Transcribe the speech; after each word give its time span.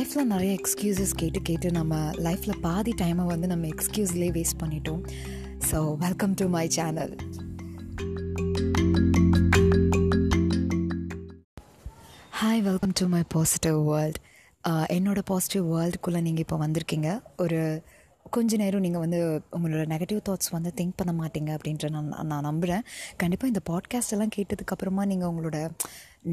லைஃப்பில் 0.00 0.30
நிறைய 0.32 0.50
எக்ஸ்கியூசஸ் 0.58 1.10
கேட்டு 1.20 1.40
கேட்டு 1.46 1.68
நம்ம 1.70 1.94
லைஃப்பில் 2.26 2.60
பாதி 2.60 2.92
டைமை 3.00 3.24
வந்து 3.30 3.46
நம்ம 3.46 3.64
எக்ஸ்கியூஸ்லேயே 3.66 4.32
வேஸ்ட் 4.36 4.56
பண்ணிட்டோம். 4.60 5.00
So 5.68 5.78
welcome 6.04 6.34
to 6.40 6.44
my 6.54 6.62
channel 6.76 7.12
hi 12.40 12.62
welcome 12.68 12.94
to 13.00 13.06
my 13.14 13.22
positive 13.34 13.80
world 13.90 14.20
என்னோட 14.96 15.22
பாசிட்டிவ் 15.32 15.66
வேர்ல்டுக்குள்ளே 15.74 16.22
நீங்கள் 16.28 16.44
இப்போ 16.46 16.58
வந்திருக்கீங்க. 16.64 17.10
ஒரு 17.44 17.60
கொஞ்ச 18.30 18.56
நேரம் 18.56 18.80
நீங்கள் 18.80 19.00
வந்து 19.00 19.18
உங்களோட 19.52 19.82
நெகட்டிவ் 19.92 20.20
தாட்ஸ் 20.28 20.50
வந்து 20.50 20.70
திங்க் 20.76 20.96
பண்ண 20.96 21.12
மாட்டீங்க 21.20 21.50
அப்படின்ற 21.56 21.90
நான் 21.90 22.26
நான் 22.26 22.40
நம்புகிறேன் 22.40 22.84
கண்டிப்பாக 23.16 23.52
இந்த 23.52 23.62
பாட்காஸ்ட் 23.70 24.10
எல்லாம் 24.10 24.34
கேட்டதுக்கப்புறமா 24.36 25.04
நீங்கள் 25.04 25.28
உங்களோட 25.28 25.70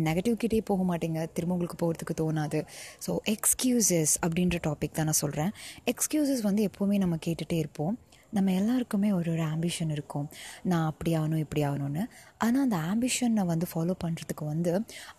நெகட்டிவ்கிட்டே 0.04 0.60
போக 0.66 0.82
மாட்டீங்க. 0.90 1.20
திரும்ப 1.34 1.56
உங்களுக்கு 1.56 1.78
போகிறதுக்கு 1.84 2.16
தோணாது. 2.22 2.60
ஸோ 3.08 3.14
எக்ஸ்கியூசஸ் 3.26 4.14
அப்படின்ற 4.28 4.58
டாபிக் 4.68 4.98
தான் 4.98 5.06
நான் 5.06 5.22
சொல்கிறேன் 5.24 5.52
எக்ஸ்கியூசஸ் 5.86 6.42
வந்து 6.42 6.70
எப்போவுமே 6.70 6.98
நம்ம 6.98 7.18
கேட்டுகிட்டே 7.26 7.58
இருப்போம். 7.58 7.98
நம்ம 8.36 8.54
எல்லாருக்குமே 8.60 9.10
ஒரு 9.18 9.30
ஒரு 9.34 9.44
ஆம்பிஷன் 9.54 9.92
இருக்கும். 9.96 10.28
நான் 10.72 10.88
அப்படி 10.92 11.12
ஆகணும் 11.20 11.42
இப்படி 11.44 11.62
ஆகணும்னு. 11.68 12.04
ஆனால் 12.46 12.64
அந்த 12.66 12.78
ஆம்பிஷனை 12.92 13.44
வந்து 13.52 13.68
ஃபாலோ 13.72 13.94
பண்ணுறதுக்கு 14.04 14.46
வந்து 14.46 14.72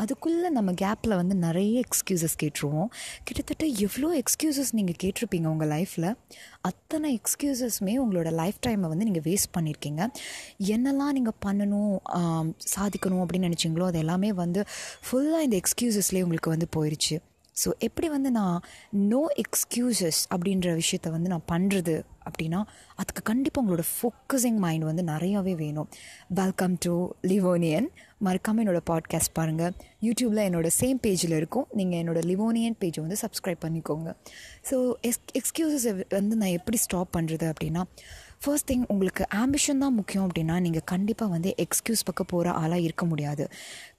அதுக்குள்ளே 0.02 0.50
நம்ம 0.58 0.72
கேப்பில் 0.82 1.14
வந்து 1.20 1.34
நிறைய 1.46 1.76
எக்ஸ்கியூசஸ் 1.86 2.36
கேட்டுருவோம். 2.42 2.90
கிட்டத்தட்ட 3.26 3.66
எவ்வளோ 3.86 4.10
எக்ஸ்கியூசஸ் 4.22 4.72
நீங்கள் 4.78 4.98
கேட்டிருப்பீங்க 5.04 5.48
உங்கள் 5.54 5.72
லைஃப்பில் 5.74 6.08
அத்தனை 6.70 7.08
எக்ஸ்கியூசஸ்மே 7.20 7.94
உங்களோட 8.04 8.30
லைஃப் 8.42 8.60
டைமை 8.66 8.88
வந்து 8.92 9.08
நீங்கள் 9.10 9.26
வேஸ்ட் 9.28 9.52
பண்ணியிருக்கீங்க 9.56 10.02
என்னெல்லாம் 10.74 11.16
நீங்கள் 11.18 11.38
பண்ணணும் 11.46 11.94
சாதிக்கணும் 12.74 13.22
அப்படின்னு 13.24 13.48
நினச்சிங்களோ 13.50 13.88
அது 13.90 13.98
எல்லாமே 13.98 14.32
வந்து 14.44 14.62
ஃபுல்லாக 15.08 15.46
இந்த 15.48 15.58
எக்ஸ்கியூசஸ்லேயே 15.62 16.22
உங்களுக்கு 16.22 16.50
வந்து 16.50 16.68
போயிடுச்சு 16.76 17.16
ஸோ 17.64 17.68
எப்படி 17.78 18.08
வந்து 18.08 18.30
நான் 18.30 18.58
நோ 19.12 19.20
எக்ஸ்கியூசஸ் 19.42 20.20
அப்படின்ற 20.34 20.68
விஷயத்த 20.80 21.10
வந்து 21.10 21.32
நான் 21.32 21.48
பண்ணுறது 21.52 21.96
அப்படின்னா 22.28 22.60
அதுக்கு 23.00 23.22
கண்டிப்பாக 23.22 23.62
உங்களோட 23.64 23.82
ஃபோக்கஸிங் 23.92 24.58
மைண்ட் 24.64 24.84
வந்து 24.84 25.02
நிறையாவே 25.02 25.54
வேணும். 25.54 25.88
வெல்கம் 26.40 26.74
டு 26.84 26.92
லிவோனியன் 27.22 27.88
மறக்காமல் 28.18 28.62
என்னோடய 28.64 28.84
பாட்காஸ்ட் 28.90 29.34
பாருங்கள் 29.38 29.72
யூடியூப்பில் 30.02 30.44
என்னோடய 30.48 30.76
சேம் 30.80 30.98
பேஜில் 31.06 31.34
இருக்கும். 31.40 31.66
நீங்கள் 31.72 31.98
என்னோடய 32.02 32.28
லிவோனியன் 32.30 32.78
பேஜை 32.80 33.00
வந்து 33.00 33.18
சப்ஸ்கிரைப் 33.24 33.64
பண்ணிக்கோங்க. 33.66 34.08
ஸோ 34.70 34.92
எக்ஸ் 35.00 35.24
எக்ஸ்கியூசஸ் 35.40 35.88
வந்து 36.08 36.36
நான் 36.36 36.56
எப்படி 36.60 36.76
ஸ்டாப் 36.76 37.16
பண்ணுறது 37.16 37.46
அப்படின்னா 37.52 37.84
ஃபர்ஸ்ட் 38.42 38.66
திங் 38.70 38.84
உங்களுக்கு 38.92 39.22
ஆம்பிஷன் 39.42 39.80
தான் 39.82 39.94
முக்கியம் 39.98 40.24
அப்படின்னா 40.26 40.56
நீங்கள் 40.64 40.84
கண்டிப்பாக 40.90 41.30
வந்து 41.32 41.50
எக்ஸ்கியூஸ் 41.64 42.02
பக்கம் 42.08 42.28
போகிற 42.32 42.50
ஆளாக 42.60 42.84
இருக்க 42.84 43.04
முடியாது. 43.06 43.44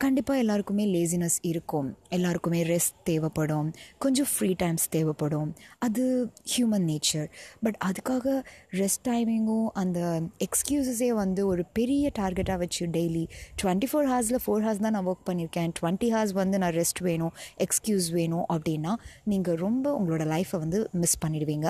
கண்டிப்பாக 0.04 0.42
எல்லாருக்குமே 0.44 0.86
லேசினஸ் 0.94 1.36
இருக்கும். 1.50 1.88
எல்லாருக்குமே 2.18 2.62
ரெஸ்ட் 2.70 2.96
தேவைப்படும். 3.10 3.68
கொஞ்சம் 4.06 4.30
ஃப்ரீ 4.34 4.52
டைம்ஸ் 4.64 4.86
தேவைப்படும். 4.96 5.50
அது 5.88 6.06
ஹியூமன் 6.54 6.86
நேச்சர் 6.92 7.28
பட் 7.64 7.80
அதுக்காக 7.90 8.36
ரெஸ்ட் 8.82 9.04
டைமிங்கும் 9.10 9.68
அந்த 9.84 10.00
எக்ஸ்கியூசஸே 10.48 11.12
வந்து 11.24 11.42
ஒரு 11.52 11.66
பெரிய 11.80 12.12
டார்கெட்டாக 12.22 12.60
வச்சு 12.64 12.86
டெய்லி 12.98 13.26
டுவெண்ட்டி 13.64 13.90
ஃபோர் 13.92 14.10
ஹார்ஸில் 14.14 14.42
ஃபோர் 14.46 14.66
ஹார்ஸ் 14.68 14.84
தான் 14.88 14.98
நான் 14.98 15.10
ஒர்க் 15.14 15.28
பண்ணியிருக்கேன் 15.30 15.74
டுவெண்ட்டி 15.82 16.12
ஹார்ஸ் 16.16 16.36
வந்து 16.42 16.60
நான் 16.66 16.76
ரெஸ்ட் 16.82 17.02
வேணும் 17.10 17.34
எக்ஸ்கியூஸ் 17.68 18.10
வேணும் 18.20 18.48
அப்படின்னா 18.56 18.94
நீங்கள் 19.34 19.60
ரொம்ப 19.68 19.86
உங்களோட 20.00 20.26
லைஃப்பை 20.36 20.60
வந்து 20.66 20.82
மிஸ் 21.04 21.20
பண்ணிடுவீங்க. 21.26 21.68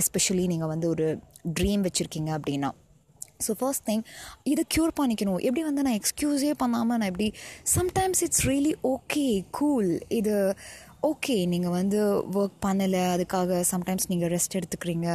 எஸ்பெஷலி 0.00 0.44
நீங்கள் 0.52 0.72
வந்து 0.72 0.88
ஒரு 0.94 1.06
ட்ரீம் 1.60 1.84
வச்சுருக்கீங்க 1.86 2.30
அப்படின்னா. 2.38 2.70
ஸோ 3.44 3.52
ஃபர்ஸ்ட் 3.60 3.84
திங் 3.88 4.04
இதை 4.52 4.62
க்யூர் 4.74 4.92
பண்ணிக்கணும். 5.00 5.40
எப்படி 5.46 5.62
வந்து 5.68 5.84
நான் 5.86 5.98
எக்ஸ்கியூஸே 6.00 6.52
பண்ணாமல் 6.62 6.98
நான் 7.00 7.10
எப்படி 7.12 7.28
sometimes 7.78 8.22
it's 8.26 8.44
really 8.50 8.74
okay 8.94 9.26
cool 9.58 9.90
இது 10.20 10.36
ஓகே 11.10 11.34
நீங்கள் 11.52 11.74
வந்து 11.80 11.98
ஒர்க் 12.38 12.56
பண்ணலை 12.66 13.02
அதுக்காக 13.14 13.58
சம்டைம்ஸ் 13.72 14.08
நீங்கள் 14.12 14.32
ரெஸ்ட் 14.34 14.56
எடுத்துக்கிறீங்க 14.60 15.08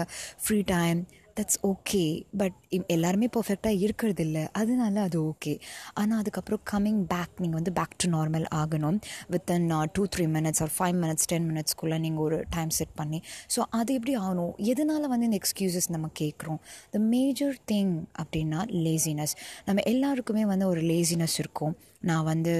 free 0.43 0.59
time 0.75 0.99
that's 1.39 1.59
okay 1.71 2.03
but 2.41 2.57
எல்லாருமே 2.95 3.27
பர்ஃபெக்டாக 3.35 3.81
இருக்கிறது 3.85 4.23
இல்லை 4.27 4.43
அதனால 4.61 5.01
அது 5.07 5.19
ஓகே 5.29 5.53
ஆனால் 6.01 6.19
அதுக்கப்புறம் 6.21 6.63
கம்மிங் 6.73 7.03
பேக் 7.13 7.35
நீங்கள் 7.43 7.59
வந்து 7.59 7.75
பேக் 7.79 7.99
டு 8.03 8.09
நார்மல் 8.17 8.47
ஆகணும். 8.61 8.99
With 9.33 9.41
within 9.41 9.67
two 9.97 10.03
three 10.13 10.25
minutes 10.35 10.61
or 10.63 10.71
five 10.77 10.97
minutes 11.03 11.27
ten 11.31 11.45
மினிட்ஸ்க்குள்ளே 11.49 11.97
நீங்கள் 12.05 12.23
ஒரு 12.25 12.37
டைம் 12.55 12.71
செட் 12.79 12.95
பண்ணி. 12.99 13.19
ஸோ 13.53 13.59
அது 13.79 13.91
எப்படி 13.97 14.13
ஆகணும்? 14.23 14.53
எதனால் 14.71 15.07
வந்து 15.13 15.27
இந்த 15.29 15.37
எக்ஸ்கியூசஸ் 15.41 15.87
நம்ம 15.95 16.09
கேட்குறோம்? 16.21 16.59
த 16.95 16.99
மேஜர் 17.13 17.55
திங் 17.71 17.93
அப்படின்னா 18.23 18.59
லேசினஸ் 18.87 19.33
நம்ம 19.69 19.85
எல்லாருக்குமே 19.93 20.43
வந்து 20.51 20.67
ஒரு 20.73 20.83
லேசினஸ் 20.91 21.37
இருக்கும். 21.43 21.73
நான் 22.09 22.27
வந்து 22.29 22.53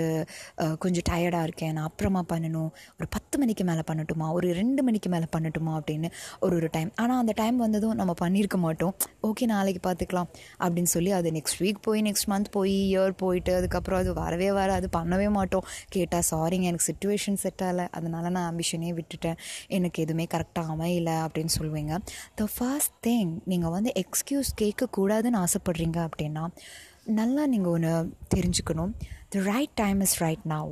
கொஞ்சம் 0.84 1.06
டயர்டாக 1.10 1.48
இருக்கேன். 1.48 1.72
நான் 1.76 1.88
அப்புறமா 1.90 2.22
பண்ணணும். 2.32 2.72
ஒரு 2.98 3.08
பத்து 3.16 3.36
மணிக்கு 3.42 3.64
மேலே 3.70 3.84
பண்ணட்டுமா? 3.90 4.28
ஒரு 4.38 4.48
ரெண்டு 4.60 4.82
மணிக்கு 4.88 5.10
மேலே 5.14 5.28
பண்ணட்டுமா? 5.36 5.72
அப்படின்னு 5.80 6.10
ஒரு 6.46 6.56
ஒரு 6.60 6.68
டைம் 6.76 6.92
ஆனால் 7.04 7.22
அந்த 7.24 7.34
டைம் 7.42 7.58
வந்ததும் 7.66 7.98
நம்ம 8.02 8.14
பண்ணியிருக்க 8.24 8.58
மாட்டோம். 8.66 8.94
ஓகே 9.28 9.46
நாளைக்கு 9.52 9.82
பார்த்துக்கலாம் 9.88 10.30
அப்படின்னு 10.66 10.92
சொல்லி 10.94 11.12
அது 11.20 11.30
நெக்ஸ்ட் 11.38 11.60
வீக் 11.60 11.82
போய் 11.82 12.02
நெக்ஸ்ட் 12.08 12.30
மந்த் 12.32 12.50
போய் 12.56 12.76
இயர் 12.90 13.14
போயிட்டு 13.24 13.54
அதுக்கப்புறம் 13.60 14.02
அது 14.04 14.14
வரவே 14.22 14.50
வராது 14.60 14.90
பண்ணவே 14.98 15.30
மாட்டோம். 15.38 15.66
கேட்டால் 15.90 16.28
சாரிங்க 16.32 16.68
எனக்கு 16.72 16.88
சுச்சுவேஷன் 16.92 17.40
செட் 17.44 17.64
ஆகலை. 17.64 17.88
அதனால 17.92 18.30
நான் 18.30 18.50
ஆம்பிஷனே 18.52 18.92
விட்டுட்டேன். 19.00 19.38
எனக்கு 19.78 20.04
எதுவுமே 20.06 20.28
கரெக்டாக 20.34 20.72
அமையல 20.76 21.12
அப்படின்னு 21.26 21.56
சொல்லுவீங்க. 21.60 21.96
த 22.36 22.48
ஃபர்ஸ்ட் 22.58 22.98
திங் 23.08 23.34
நீங்கள் 23.46 23.76
வந்து 23.78 23.94
எக்ஸ்கியூஸ் 24.04 24.52
கேட்கக்கூடாதுன்னு 24.62 25.42
ஆசைப்பட்றீங்க 25.44 26.00
அப்படின்னா 26.08 26.46
நல்லா 27.20 27.44
நீங்கள் 27.54 27.72
ஒன்று 27.72 27.94
தெரிஞ்சுக்கணும். 28.36 28.94
The 29.34 29.40
right 29.52 29.78
time 29.84 30.02
is 30.08 30.18
right 30.26 30.46
now 30.56 30.72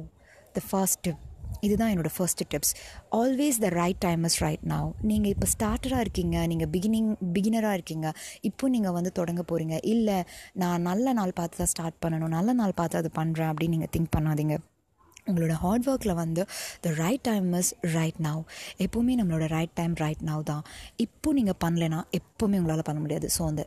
the 0.57 0.61
first 0.69 1.01
tip 1.01 1.23
இதுதான் 1.67 1.91
என்னோடய 1.93 2.15
first 2.17 2.43
tips 2.53 2.73
always 3.19 3.59
the 3.65 3.69
right 3.81 4.01
time 4.07 4.23
is 4.29 4.39
right 4.45 4.65
now 4.73 4.89
நீங்கள் 5.11 5.31
இப்போ 5.35 5.49
ஸ்டார்டராக 5.55 6.05
இருக்கீங்க 6.05 6.47
நீங்கள் 6.53 6.71
பிகினிங் 6.75 7.11
பிகினராக 7.35 7.77
இருக்கீங்க 7.79 8.07
இப்போ 8.49 8.67
நீங்கள் 8.75 8.95
வந்து 8.97 9.13
தொடங்க 9.19 9.43
போகிறீங்க 9.51 9.77
இல்லை 9.93 10.17
நான் 10.63 10.85
நல்ல 10.89 11.13
நாள் 11.19 11.37
பார்த்து 11.39 11.61
தான் 11.61 11.71
ஸ்டார்ட் 11.75 12.01
பண்ணணும் 12.05 12.35
நல்ல 12.37 12.53
நாள் 12.61 12.77
பார்த்து 12.81 12.99
அது 13.01 13.11
பண்ணுறேன் 13.21 13.51
அப்படின்னு 13.53 13.75
நீங்கள் 13.77 13.93
திங்க் 13.95 14.13
பண்ணாதீங்க. 14.17 14.57
உங்களோட 15.29 15.55
ஹார்ட் 15.63 15.87
ஒர்க்கில் 15.91 16.19
வந்து 16.19 16.43
the 16.85 16.91
right 17.01 17.23
time 17.27 17.49
is 17.57 17.71
right 17.95 18.19
now 18.27 18.39
எப்போவுமே 18.85 19.15
நம்மளோட 19.19 19.45
ரைட் 19.55 19.75
டைம் 19.79 19.93
ரைட் 20.03 20.23
நவ் 20.29 20.43
தான். 20.51 20.63
இப்போ 21.05 21.33
நீங்கள் 21.39 21.59
பண்ணலைன்னா 21.63 21.99
எப்போவுமே 22.19 22.59
உங்களால் 22.61 22.87
பண்ண 22.87 22.99
முடியாது. 23.03 23.27
ஸோ 23.35 23.41
அந்த 23.51 23.63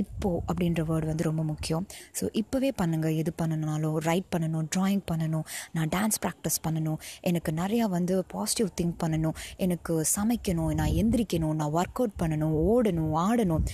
இப்போது 0.00 0.40
அப்படின்ற 0.48 0.82
வேர்டு 0.90 1.06
வந்து 1.10 1.24
ரொம்ப 1.28 1.42
முக்கியம். 1.50 1.84
ஸோ 2.18 2.24
இப்போவே 2.40 2.70
பண்ணுங்கள் 2.80 3.16
எது 3.22 3.32
பண்ணணுனாலும் 3.40 3.96
ரைட் 4.08 4.28
பண்ணணும் 4.34 4.66
ட்ராயிங் 4.76 5.04
பண்ணணும் 5.10 5.44
நான் 5.76 5.90
டான்ஸ் 5.94 6.18
ப்ராக்டிஸ் 6.24 6.58
பண்ணணும். 6.66 6.98
எனக்கு 7.30 7.52
நிறையா 7.60 7.88
வந்து 7.96 8.14
பாசிட்டிவ் 8.34 8.70
திங்க் 8.80 8.96
பண்ணணும். 9.02 9.36
எனக்கு 9.66 9.94
சமைக்கணும் 10.14 10.72
நான் 10.80 10.94
எந்திரிக்கணும் 11.02 11.56
நான் 11.60 11.74
ஒர்க் 11.78 12.00
அவுட் 12.02 12.16
பண்ணணும் 12.22 12.54
ஓடணும் 12.72 13.14
ஆடணும். 13.26 13.64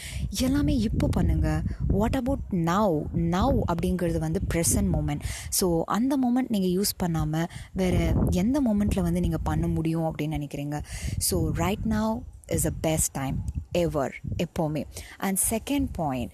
எல்லாமே 0.46 0.76
இப்போ 0.88 1.08
பண்ணுங்கள் 1.18 1.60
வாட் 1.98 2.18
அபவுட் 2.22 2.46
நவ் 2.70 2.96
நவ் 3.36 3.58
அப்படிங்கிறது 3.70 4.18
வந்து 4.26 4.42
ப்ரெசன்ட் 4.54 4.90
மூமெண்ட் 4.94 5.24
ஸோ 5.60 5.68
அந்த 5.98 6.14
மூமெண்ட் 6.24 6.52
நீங்கள் 6.56 6.74
யூஸ் 6.78 6.92
பண்ணாமல் 7.04 7.46
வேறு 7.82 8.02
எந்த 8.42 8.56
மூமெண்ட்டில் 8.66 9.06
வந்து 9.06 9.22
நீங்கள் 9.26 9.46
பண்ண 9.50 9.66
முடியும் 9.76 10.08
அப்படின்னு 10.10 10.36
நினைக்கிறீங்க? 10.38 10.76
So 11.28 11.36
right 11.62 11.86
now 11.94 12.12
is 12.48 12.64
the 12.64 12.70
best 12.70 13.14
time 13.14 13.44
ever. 13.74 14.12
Epome. 14.36 14.86
And 15.20 15.38
second 15.38 15.94
point 15.94 16.32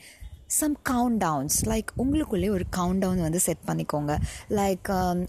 some 0.48 0.74
countdowns 1.24 1.56
like 1.70 1.90
உங்களுக்குள்ளே 2.02 2.48
ஒரு 2.56 2.64
கவுண்ட் 2.76 3.02
டவுன் 3.04 3.20
வந்து 3.26 3.40
செட் 3.44 3.62
பண்ணிக்கோங்க. 3.68 4.12
லைக் 4.58 4.88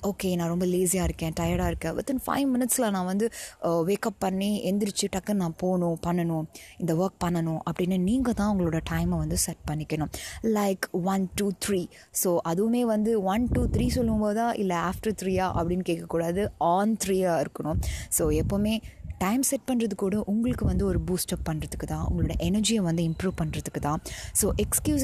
ஓகே 0.09 0.29
um, 0.29 0.37
நான் 0.39 0.51
ரொம்ப 0.53 0.65
லேசியாக 0.71 1.07
இருக்கேன் 1.09 1.35
டயர்டாக 1.39 1.69
இருக்கேன். 1.71 1.93
வித்தின் 1.97 2.21
ஃபைவ் 2.25 2.47
மினிட்ஸில் 2.53 2.87
நான் 2.95 3.07
வந்து 3.11 3.27
uh, 3.67 3.79
வேக்கப் 3.89 4.19
பண்ணி 4.25 4.49
எந்திரிச்சு 4.71 5.07
டக்குன்னு 5.15 5.43
நான் 5.43 5.57
போகணும் 5.63 5.97
பண்ணணும் 6.07 6.45
இந்த 6.81 6.93
ஒர்க் 7.03 7.17
பண்ணணும் 7.25 7.61
அப்படின்னு 7.67 7.99
நீங்கள் 8.09 8.37
தான் 8.41 8.51
உங்களோட 8.53 8.81
டைமை 8.91 9.19
வந்து 9.23 9.39
செட் 9.45 9.63
பண்ணிக்கணும். 9.71 10.11
Like 10.57 10.85
one 11.13 11.25
two 11.39 11.47
three 11.65 11.81
so 12.23 12.31
அதுவுமே 12.51 12.83
வந்து 12.93 13.13
ஒன் 13.33 13.47
டூ 13.55 13.63
த்ரீ 13.75 13.87
சொல்லும்போதா 13.97 14.49
இல்லை 14.63 14.77
ஆஃப்டர் 14.89 15.17
த்ரீயா 15.23 15.47
அப்படின்னு 15.59 15.87
கேட்கக்கூடாது. 15.91 16.43
ஆன் 16.75 16.93
த்ரீயாக 17.05 17.41
இருக்கணும். 17.45 17.81
ஸோ 18.19 18.25
எப்போவுமே 18.43 18.75
டைம் 19.23 19.43
செட் 19.49 19.67
பண்ணுறது 19.67 19.95
கூட 20.01 20.15
உங்களுக்கு 20.31 20.63
வந்து 20.69 20.83
ஒரு 20.91 20.99
பூஸ்டப் 21.07 21.43
பண்ணுறதுக்கு 21.49 21.87
தான் 21.91 22.03
உங்களோட 22.07 22.33
எனர்ஜியை 22.47 22.81
வந்து 22.87 23.03
இம்ப்ரூவ் 23.09 23.35
பண்ணுறதுக்கு 23.41 23.81
தான். 23.85 23.99
ஸோ 24.39 24.45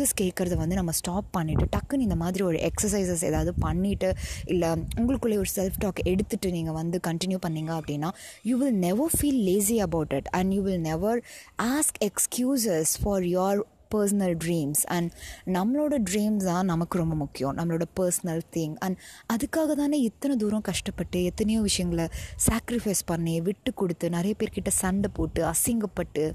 வாய்ஸஸ் 0.02 0.20
கேட்குறத 0.22 0.56
வந்து 0.56 0.76
நம்ம 0.76 0.92
ஸ்டாப் 0.92 1.28
பண்ணிவிட்டு 1.38 1.66
டக்குன்னு 1.76 2.06
இந்த 2.06 2.16
மாதிரி 2.16 2.44
ஒரு 2.44 2.58
எக்ஸசைசஸ் 2.68 3.24
ஏதாவது 3.26 3.52
பண்ணிவிட்டு 3.66 4.10
இல்லை 4.46 4.70
உங்களுக்குள்ளே 5.00 5.38
ஒரு 5.42 5.52
செல்ஃப் 5.56 5.78
டாக் 5.78 6.00
எடுத்துகிட்டு 6.12 6.50
நீங்கள் 6.52 6.74
வந்து 6.74 7.00
கண்டினியூ 7.08 7.40
பண்ணீங்க 7.46 7.72
அப்படின்னா 7.80 8.10
you 8.44 8.56
will 8.58 8.80
never 8.86 9.14
feel 9.18 9.42
lazy 9.50 9.78
about 9.80 10.14
it 10.14 10.30
and 10.32 10.54
you 10.54 10.62
will 10.62 10.82
never 10.82 11.20
ask 11.64 12.00
excuses 12.08 12.94
for 13.04 13.28
your 13.34 13.62
personal 13.96 14.36
dreams 14.46 14.82
and 14.96 15.10
நம்மளோட 15.58 15.96
ட்ரீம்ஸ் 16.10 16.44
தான் 16.44 16.66
நமக்கு 16.66 16.98
ரொம்ப 16.98 17.16
முக்கியம். 17.16 17.56
நம்மளோட 17.58 17.86
பர்சனல் 18.00 18.42
திங் 18.56 18.76
அண்ட் 18.80 18.98
அதுக்காக 19.34 19.76
தானே 19.76 20.00
இத்தனை 20.02 20.36
தூரம் 20.36 20.66
கஷ்டப்பட்டு 20.70 21.24
எத்தனையோ 21.24 21.62
விஷயங்களை 21.62 22.08
சாக்ரிஃபைஸ் 22.48 23.04
பண்ணி 23.06 23.42
விட்டு 23.42 23.74
கொடுத்து 23.74 24.10
நிறைய 24.10 24.36
பேர்கிட்ட 24.40 24.74
சண்டை 24.82 25.12
போட்டு 25.14 25.44
அசிங்கப்பட்டு 25.44 26.26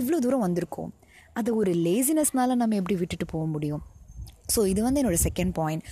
இவ்வளோ 0.00 0.18
தூரம் 0.18 0.46
வந்திருக்கோம். 0.46 0.92
அதை 1.38 1.50
ஒரு 1.60 1.72
லேசினஸ்னால் 1.86 2.60
நம்ம 2.62 2.76
எப்படி 2.80 2.96
விட்டுட்டு 3.02 3.26
போக 3.34 3.46
முடியும்? 3.54 3.84
ஸோ 4.54 4.60
இது 4.72 4.80
வந்து 4.86 5.00
என்னோடய 5.00 5.22
செகண்ட் 5.28 5.52
பாயிண்ட் 5.58 5.82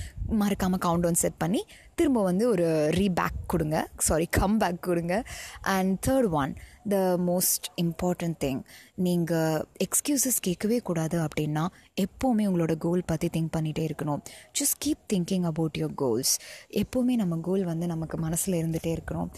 மறக்காமல் 0.41 0.83
கவுண்ட் 0.85 1.07
ஒன் 1.09 1.19
செட் 1.23 1.41
பண்ணி 1.43 1.61
திரும்ப 1.99 2.23
வந்து 2.29 2.45
ஒரு 2.53 2.67
ரீபேக் 2.99 3.41
கொடுங்க. 3.53 3.77
சாரி 4.07 4.27
கம் 4.39 4.57
பேக் 4.63 4.81
கொடுங்க. 4.89 5.17
And 5.77 5.93
third 6.07 6.29
one 6.43 6.53
the 6.93 6.97
most 7.29 7.67
important 7.83 8.39
thing 8.45 8.61
நீங்கள் 9.07 9.63
எக்ஸ்கியூசஸ் 9.87 10.39
கேட்கவே 10.47 10.79
கூடாது 10.89 11.17
அப்படின்னா 11.27 11.65
எப்போவுமே 12.05 12.45
உங்களோட 12.51 12.75
கோல் 12.85 13.03
பற்றி 13.11 13.29
திங்க் 13.35 13.53
பண்ணிகிட்டே 13.57 13.85
இருக்கணும். 13.89 14.21
Just 14.59 14.77
keep 14.85 15.03
thinking 15.13 15.47
about 15.51 15.77
your 15.81 15.97
goals 16.03 16.33
எப்போவுமே 16.83 17.15
நம்ம 17.23 17.39
கோல் 17.49 17.65
வந்து 17.71 17.87
நமக்கு 17.93 18.19
மனசில் 18.27 18.59
இருந்துகிட்டே 18.61 18.93
இருக்கணும். 18.97 19.29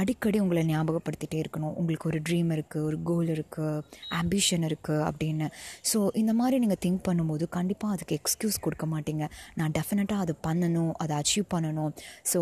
அடிக்கடி 0.00 0.40
உங்களை 0.44 0.62
ஞாபகப்படுத்திகிட்டே 0.72 1.40
இருக்கணும். 1.44 1.74
உங்களுக்கு 1.80 2.08
ஒரு 2.10 2.20
ட்ரீம் 2.28 2.50
இருக்குது 2.56 2.84
ஒரு 2.88 2.98
கோல் 3.10 3.30
இருக்குது 3.36 3.82
ஆம்பிஷன் 4.20 4.66
இருக்குது 4.70 5.04
அப்படின்னு. 5.10 5.48
ஸோ 5.92 6.00
இந்த 6.22 6.34
மாதிரி 6.40 6.58
நீங்கள் 6.64 6.80
திங்க் 6.86 7.02
பண்ணும்போது 7.08 7.46
கண்டிப்பாக 7.58 7.96
அதுக்கு 7.96 8.18
எக்ஸ்கியூஸ் 8.20 8.58
கொடுக்க 8.66 8.86
மாட்டீங்க. 8.94 9.24
நான் 9.60 9.74
டெஃபினட்டாக 9.78 10.26
அது 10.26 10.36
பண்ணணும் 10.48 10.92
அதை 11.04 11.14
அச்சீவ் 11.20 11.48
பண்ணணும். 11.56 11.92
ஸோ 12.32 12.40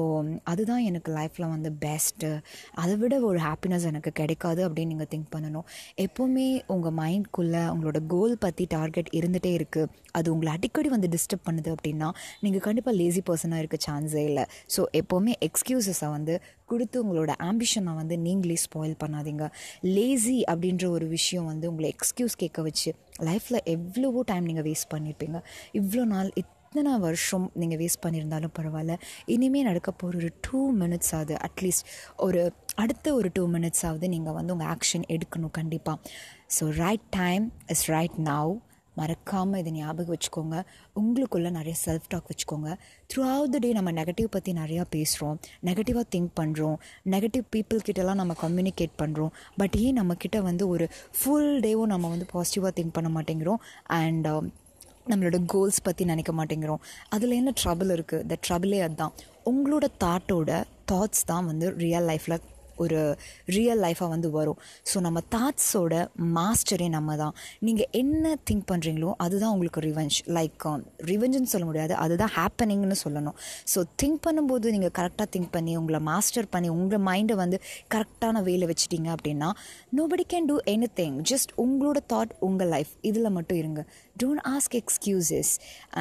அதுதான் 0.52 0.84
எனக்கு 0.90 1.10
லைஃப்பில் 1.18 1.48
வந்து 1.54 1.72
பெஸ்ட்டு 1.84 2.32
அதை 2.84 2.96
விட 3.04 3.14
ஒரு 3.30 3.40
ஹாப்பினஸ் 3.48 3.88
எனக்கு 3.92 4.10
கிடைக்கும். 4.12 4.34
கிடைக்காது 4.36 4.62
அப்படின்னு 4.66 4.92
நீங்கள் 4.92 5.10
திங்க் 5.12 5.30
பண்ணணும். 5.34 5.66
எப்போவுமே 6.04 6.46
உங்கள் 6.74 6.94
மைண்ட்குள்ளே 7.00 7.62
உங்களோட 7.72 7.98
கோல் 8.12 8.34
பற்றி 8.44 8.64
டார்கெட் 8.74 9.10
இருந்துகிட்டே 9.18 9.52
இருக்குது 9.58 9.90
அது 10.18 10.28
உங்களை 10.34 10.50
அடிக்கடி 10.56 10.88
வந்து 10.94 11.08
டிஸ்டர்ப் 11.14 11.46
பண்ணுது 11.48 11.70
அப்படின்னா 11.76 12.08
நீங்கள் 12.44 12.64
கண்டிப்பாக 12.66 12.94
லேசி 13.00 13.22
பர்சனாக 13.28 13.62
இருக்க 13.62 13.78
சான்ஸே 13.86 14.24
இல்லை. 14.30 14.44
ஸோ 14.74 14.82
எப்போவுமே 15.00 15.34
எக்ஸ்கியூசஸை 15.48 16.10
வந்து 16.16 16.36
கொடுத்து 16.70 16.96
உங்களோட 17.04 17.32
ஆம்பிஷனை 17.50 17.94
வந்து 18.00 18.14
நீங்களே 18.26 18.58
ஸ்பாயில் 18.66 18.96
பண்ணாதீங்க. 19.04 19.44
லேசி 19.96 20.38
அப்படின்ற 20.52 20.86
ஒரு 20.96 21.08
விஷயம் 21.16 21.48
வந்து 21.52 21.68
உங்களை 21.72 21.88
எக்ஸ்கியூஸ் 21.96 22.40
கேட்க 22.42 22.62
வச்சு 22.68 22.92
லைஃப்பில் 23.28 23.64
எவ்வளவோ 23.76 24.22
டைம் 24.32 24.48
நீங்கள் 24.50 24.68
வேஸ்ட் 24.68 24.92
பண்ணியிருப்பீங்க 24.94 25.38
இவ்வளோ 25.80 26.04
நாள் 26.14 26.30
இத் 26.40 26.52
எத்தனை 26.66 26.92
வருஷம் 27.04 27.44
நீங்கள் 27.60 27.78
வேஸ்ட் 27.80 28.00
பண்ணியிருந்தாலும் 28.04 28.52
பரவாயில்ல. 28.58 28.94
இனிமேல் 29.34 29.66
நடக்க 29.68 29.90
போகிற 30.00 30.18
ஒரு 30.20 30.30
டூ 30.46 30.60
மினிட்ஸ் 30.80 31.12
ஆகுது 31.18 31.34
அட்லீஸ்ட் 31.46 31.84
ஒரு 32.26 32.40
அடுத்த 32.82 33.14
ஒரு 33.18 33.28
டூ 33.36 33.42
மினிட்ஸ் 33.54 33.84
ஆகுது 33.88 34.06
நீங்கள் 34.14 34.34
வந்து 34.38 34.52
உங்கள் 34.54 34.70
ஆக்ஷன் 34.74 35.04
எடுக்கணும் 35.14 35.52
கண்டிப்பாக 35.58 35.98
so 36.56 36.64
right 36.82 37.06
time 37.18 37.44
is 37.74 37.84
right 37.94 38.18
now 38.30 38.52
மறக்காமல் 38.96 39.60
இதை 39.62 39.72
ஞாபகம் 39.78 40.14
வச்சுக்கோங்க. 40.14 40.56
உங்களுக்குள்ளே 41.00 41.50
நிறைய 41.56 41.74
செல்ஃப் 41.84 42.10
டாக் 42.12 42.28
வச்சுக்கோங்க. 42.32 42.68
த்ரூ 43.10 43.22
அவுட் 43.32 43.54
த 43.54 43.58
டே 43.64 43.70
நம்ம 43.78 43.90
நெகட்டிவ் 44.00 44.28
பற்றி 44.36 44.52
நிறையா 44.60 44.84
பேசுகிறோம் 44.96 45.38
நெகட்டிவாக 45.68 46.06
திங்க் 46.14 46.32
பண்ணுறோம் 46.40 46.76
நெகட்டிவ் 47.14 47.46
பீப்புள்கிட்டலாம் 47.54 48.20
நம்ம 48.22 48.36
கம்யூனிகேட் 48.44 48.94
பண்ணுறோம் 49.02 49.32
பட் 49.62 49.76
ஏன் 49.84 49.98
நம்மக்கிட்ட 50.00 50.40
வந்து 50.50 50.66
ஒரு 50.74 50.86
ஃபுல் 51.18 51.50
டேவும் 51.66 51.92
நம்ம 51.94 52.14
வந்து 52.14 52.28
பாசிட்டிவாக 52.34 52.74
திங்க் 52.80 52.96
பண்ண 52.98 53.10
மாட்டேங்கிறோம்? 53.18 53.60
அண்ட் 54.02 54.28
நம்மளோட 55.10 55.38
கோல்ஸ் 55.46 55.82
பற்றி 55.82 56.04
நினைக்க 56.04 56.32
மாட்டேங்கிறோம். 56.32 56.82
அதில் 57.08 57.30
என்ன 57.30 57.52
ட்ரபிள் 57.64 57.92
இருக்குது 57.96 58.26
த 58.26 58.36
ட்ரபிளே 58.48 58.80
அதுதான் 58.80 59.12
உங்களோட 59.50 59.86
தாட்டோட 60.04 60.64
தாட்ஸ் 60.92 61.26
தான் 61.26 61.46
வந்து 61.46 61.74
ரியல் 61.84 62.04
லைஃப்பில் 62.04 62.38
ஒரு 62.84 63.00
ரியல் 63.56 63.82
லைஃபாக 63.86 64.08
வந்து 64.14 64.30
வரும். 64.38 64.58
ஸோ 64.90 64.96
நம்ம 65.06 65.22
தாட்ஸோட 65.34 65.94
மாஸ்டரே 66.36 66.88
நம்ம 66.96 67.16
தான் 67.22 67.34
நீங்கள் 67.68 67.90
என்ன 68.02 68.34
திங்க் 68.50 68.66
பண்ணுறீங்களோ 68.72 69.12
அதுதான் 69.24 69.52
உங்களுக்கு 69.56 69.82
ரிவெஞ்ச் 69.88 70.18
லைக் 70.38 70.66
ரிவெஞ்சுன்னு 71.10 71.52
சொல்ல 71.54 71.66
முடியாது. 71.70 71.94
அதுதான் 72.04 72.32
ஹேப்பனிங்னு 72.38 72.98
சொல்லணும். 73.04 73.36
ஸோ 73.72 73.78
திங்க் 74.02 74.20
பண்ணும்போது 74.26 74.72
நீங்கள் 74.76 74.94
கரெக்டாக 75.00 75.28
திங்க் 75.34 75.52
பண்ணி 75.56 75.74
உங்களை 75.80 76.00
மாஸ்டர் 76.10 76.50
பண்ணி 76.54 76.68
உங்கள் 76.78 77.04
மைண்டை 77.08 77.36
வந்து 77.42 77.58
கரெக்டான 77.94 78.42
வேலை 78.48 78.66
வச்சுட்டீங்க 78.70 79.08
அப்படின்னா 79.16 79.50
nobody 79.98 80.26
can 80.32 80.48
do 80.50 80.56
anything 81.00 81.16
just 81.30 81.52
உங்களோட 81.64 81.98
தாட் 82.12 82.32
உங்கள் 82.48 82.70
லைஃப் 82.74 82.92
இதில் 83.10 83.34
மட்டும் 83.36 83.58
இருங்க. 83.62 83.80
Don't 84.22 84.42
ask 84.52 84.74
excuses 84.80 85.52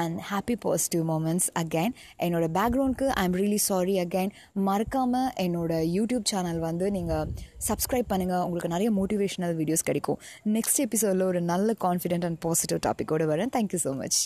and 0.01 0.18
happy 0.31 0.56
positive 0.66 1.04
moments 1.12 1.48
again 1.62 1.94
என்னோட 2.25 2.45
பேக்ரவுண்ட்க்கு 2.57 3.07
I 3.21 3.24
am 3.30 3.38
really 3.42 3.60
sorry 3.69 3.95
again 4.04 4.31
மறக்காமல் 4.68 5.30
என்னோட 5.45 5.71
யூடியூப் 5.98 6.25
சேனல் 6.31 6.60
வந்து 6.69 6.85
நீங்கள் 6.97 7.27
சப்ஸ்கிரைப் 7.69 8.09
பண்ணுங்கள் 8.13 8.44
உங்களுக்கு 8.47 8.73
நிறைய 8.75 8.91
மோட்டிவேஷனல் 9.00 9.56
வீடியோஸ் 9.62 9.88
கிடைக்கும். 9.89 10.19
நெக்ஸ்ட் 10.57 10.81
எபிசோடில் 10.88 11.27
ஒரு 11.31 11.41
நல்ல 11.51 11.75
கான்ஃபிடென்ட் 11.85 12.27
அண்ட் 12.29 12.39
பாசிட்டிவ் 12.47 12.81
டாப்பிக்கோடு 12.88 13.27
வரேன். 13.33 13.53
Thank you 13.57 13.81
so 13.85 13.94
much 14.01 14.19